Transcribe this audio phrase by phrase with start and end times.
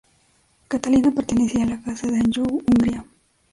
[0.67, 3.05] Catalina pertenecía a la Casa de Anjou-Hungría.